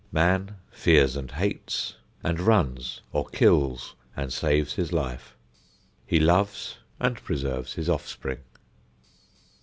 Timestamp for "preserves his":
7.23-7.87